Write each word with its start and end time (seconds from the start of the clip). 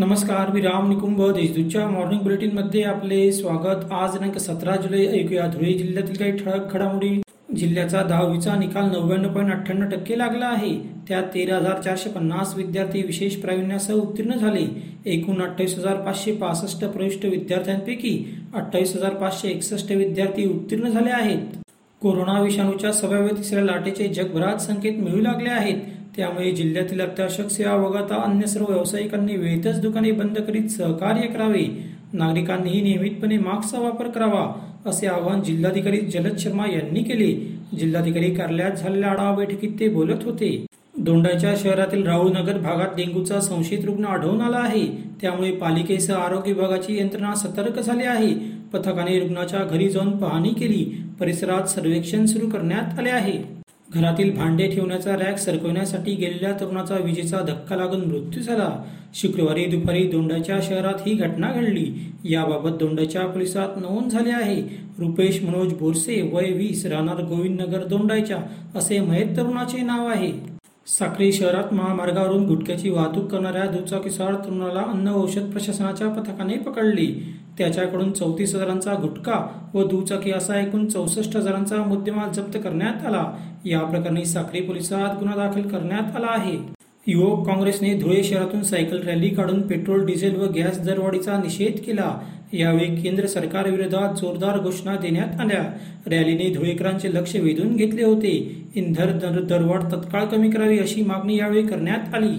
नमस्कार 0.00 0.50
मी 0.52 0.60
राम 0.60 0.88
निकुंभ 0.88 1.20
देशदूतच्या 1.36 1.86
मॉर्निंग 1.88 2.20
बुलेटिनमध्ये 2.20 2.82
आपले 2.82 3.32
स्वागत. 3.32 3.92
आज 3.92 4.12
दिनांक 4.12 4.38
सतरा 4.38 4.76
जुलै 4.76 5.06
ऐकूया. 5.06 5.46
धुळे 5.46 5.72
जिल्ह्यातील 5.72 6.16
काही 6.16 6.32
ठळक 6.32 6.72
घडामोडी. 6.72 7.08
जिल्ह्याचा 7.56 8.02
दहावीचा 8.02 8.54
निकाल 8.56 8.84
नव्याण्णव 8.84 9.34
पॉईंट 9.34 9.52
अठ्ठ्याण्णव 9.52 9.88
टक्के 9.88 10.18
लागला 10.18 10.46
आहे. 10.46 10.72
त्यात 11.08 11.24
तेरा 11.34 11.56
हजार 11.56 11.80
चारशे 11.80 12.10
पन्नास 12.10 12.56
विद्यार्थी 12.56 13.02
विशेष 13.02 13.36
प्रावीण्यासह 13.36 13.94
उत्तीर्ण 13.94 14.36
झाले. 14.36 14.66
एकूण 15.06 15.42
अठ्ठावीस 15.42 15.78
हजार 15.78 15.96
पाचशे 15.96 16.32
पासष्ट 16.32 16.84
प्रविष्ट 16.84 17.26
विद्यार्थ्यांपैकी 17.26 18.16
अठ्ठावीस 18.54 18.96
हजार 18.96 19.14
पाचशे 19.14 19.48
एकसष्ट 19.48 19.92
विद्यार्थी 19.92 20.46
उत्तीर्ण 20.46 20.88
झाले 20.88 21.10
आहेत. 21.10 21.56
कोरोना 22.02 22.40
विषाणूच्या 22.40 22.92
सव्याव्या 22.92 23.36
तिसऱ्या 23.38 23.64
लाटेचे 23.64 24.08
जगभरात 24.08 24.56
संकेत 24.56 24.98
मिळू 24.98 25.20
लागले 25.20 25.50
आहेत. 25.50 25.76
त्यामुळे 26.16 26.50
जिल्ह्यातील 26.50 27.00
अत्यावश्यक 27.00 27.48
सेवा 27.48 27.74
वगळता 27.74 28.22
अन्य 28.22 28.46
सर्व 28.46 28.64
व्यावसायिकांनी 28.68 29.36
वेळेतच 29.36 29.80
दुकाने 29.80 30.10
बंद 30.10 30.38
करीत 30.38 30.68
सहकार्य 30.68 31.26
करावे. 31.26 31.66
नागरिकांनीही 32.12 32.80
नियमितपणे 32.82 33.36
मास्कचा 33.38 33.80
वापर 33.80 34.08
करावा 34.08 34.46
असे 34.86 35.06
आवाहन 35.06 35.42
जिल्हाधिकारी 35.42 36.00
जलद 36.00 36.36
शर्मा 36.38 36.64
यांनी 36.72 37.02
केले. 37.02 37.32
जिल्हाधिकारी 37.78 38.34
कार्यालयात 38.34 38.70
झालेल्या 38.70 39.10
आढावा 39.10 39.34
बैठकीत 39.36 39.70
ते 39.80 39.88
बोलत 39.88 40.24
होते. 40.24 40.66
दोंडाच्या 40.98 41.54
शहरातील 41.56 42.06
राहुलनगर 42.06 42.58
भागात 42.58 42.96
डेंग्यूचा 42.96 43.40
संशयित 43.40 43.84
रुग्ण 43.84 44.04
आढळून 44.04 44.40
आला 44.40 44.56
आहे. 44.56 44.86
त्यामुळे 45.20 45.52
पालिकेसह 45.52 46.14
आरोग्य 46.14 46.52
विभागाची 46.52 46.98
यंत्रणा 46.98 47.34
सतर्क 47.34 47.80
झाली 47.80 48.04
आहे. 48.04 48.34
पथकाने 48.72 49.18
रुग्णाच्या 49.20 49.64
घरी 49.64 49.88
जाऊन 49.88 50.10
पाहणी 50.10 50.48
केली. 50.48 50.84
परिसरात 51.20 51.68
सर्वेक्षण 51.68 52.26
सुरू 52.26 52.48
करण्यात 52.48 52.98
आले 52.98 53.10
आहे. 53.10 53.59
घरातील 53.94 54.30
भांडे 54.36 54.66
ठेवण्याचा 54.68 55.16
रॅक 55.16 55.38
सरकवण्यासाठी 55.38 56.14
गेलेल्या 56.14 56.52
तरुणाचा 56.60 56.96
विजेचा 56.96 57.40
धक्का 57.40 57.76
लागून 57.76 58.00
मृत्यू 58.00 58.42
झाला. 58.42 58.68
शुक्रवारी 59.14 59.64
दुपारी 59.64 60.02
दोंडाच्या 60.06 60.58
शहरात 60.62 61.00
ही 61.06 61.14
घटना 61.14 61.52
घडली. 61.52 61.86
याबाबत 62.24 62.76
दोंडाच्या 62.78 63.26
पोलिसात 63.26 63.76
नोंद 63.76 64.10
झाली 64.10 64.30
आहे. 64.30 64.62
रुपेश 64.98 65.42
मनोज 65.42 65.72
बोरसे 65.72 66.20
वय 66.32 66.52
वीस 66.52 66.86
राहणार 66.86 67.22
गोविंदनगर 67.24 67.84
दोंडाच्या 67.84 68.38
असे 68.74 69.00
मयत 69.00 69.36
तरुणाचे 69.36 69.82
नाव 69.82 70.06
आहे. 70.06 70.32
साक्री 70.86 71.32
शहरात 71.32 71.74
महामार्गावरून 71.74 72.46
गुटख्याची 72.46 72.90
वाहतूक 72.90 73.26
करणाऱ्या 73.26 73.64
दुचाकीसार 73.64 74.34
तरुणाला 74.34 74.80
अन्न 74.80 75.12
औषध 75.14 75.50
प्रशासनाच्या 75.50 76.08
पथकाने 76.08 76.54
पकडले. 76.54 77.06
त्याच्याकडून 77.60 78.12
चौतीस 78.12 78.54
हजारांचा 78.54 78.94
गुटखा 78.94 79.38
व 79.74 79.82
दुचाकी 79.86 80.30
असा 80.32 80.60
एकूण 80.60 80.86
चौसष्ट 80.86 81.36
हजारांचा 81.36 81.76
मुद्देमाल 81.76 82.30
जप्त 82.32 82.58
करण्यात 82.64 83.06
आला. 83.06 83.24
या 83.64 83.80
प्रकरणी 83.80 84.24
साक्री 84.24 84.60
पोलिसात 84.60 85.18
गुन्हा 85.18 85.36
दाखल 85.36 85.68
करण्यात 85.68 86.16
आला 86.16 86.26
आहे. 86.30 86.56
युवक 87.06 87.46
काँग्रेसने 87.46 87.92
धुळे 87.94 88.22
शहरातून 88.22 88.62
सायकल 88.62 89.02
रॅली 89.02 89.28
काढून 89.28 89.60
पेट्रोल 89.62 90.04
डिझेल 90.06 90.36
व 90.36 90.46
गॅस 90.52 90.80
दरवाढीचा 90.80 91.36
निषेध 91.36 91.80
केला. 91.86 92.12
यावेळी 92.52 92.96
केंद्र 92.96 93.26
सरकारविरोधात 93.26 94.14
जोरदार 94.14 94.58
घोषणा 94.58 94.96
देण्यात 94.96 95.40
आल्या. 95.40 95.62
रॅलीने 96.06 96.48
धुळेकरांचे 96.50 97.14
लक्ष 97.14 97.36
वेधून 97.36 97.76
घेतले 97.76 98.04
होते. 98.04 98.32
इंधन 98.74 99.18
दर 99.18 99.40
दरवाढ 99.40 99.92
तत्काळ 99.92 100.24
कमी 100.24 100.50
करावी 100.50 100.78
अशी 100.78 101.02
मागणी 101.02 101.36
यावेळी 101.36 101.62
करण्यात 101.62 102.14
आली. 102.14 102.36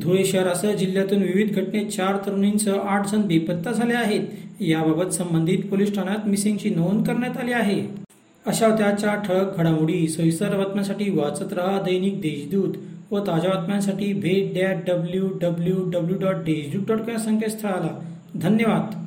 धुळे 0.00 0.24
शहरासह 0.24 0.72
जिल्ह्यातून 0.72 1.18
विविध 1.18 1.56
घटनेत 1.56 1.86
चार 1.86 2.16
तरुणींसह 2.26 2.78
आठ 2.78 3.10
जण 3.12 3.22
बेपत्ता 3.22 3.72
झाले 3.72 3.94
आहेत. 3.94 4.20
याबाबत 4.60 5.10
संबंधित 5.10 5.58
पोलीस 5.70 5.94
ठाण्यात 5.94 6.28
मिसिंगची 6.28 6.70
नोंद 6.70 7.06
करण्यात 7.06 7.36
आली 7.36 7.52
आहे. 7.52 7.86
अशा 8.46 8.68
त्याच्या 8.68 9.14
ठळक 9.14 9.58
घडामोडी 9.58 10.08
सविस्तर 10.08 10.56
बातम्यांसाठी 10.56 11.10
वाचत 11.10 11.52
रहा 11.52 11.82
दैनिक 11.82 12.20
देशदूत 12.20 12.74
व 13.10 13.18
ताज्या 13.18 13.50
बातम्यांसाठी 13.50 14.12
भेट 14.12 14.58
that 14.58 14.76
W 14.86 15.28
W 15.40 15.90
W 15.90 16.18
dot 16.18 16.34
Deshdoot 16.34 16.86
dot 16.86 17.06
com 17.06 17.16
संकेतस्थळाला. 17.16 18.00
धन्यवाद. 18.34 19.03